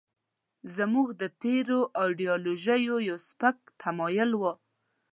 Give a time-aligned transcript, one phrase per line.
[0.75, 4.43] زموږ د تېرو ایډیالوژیو یو سپک تمایل و.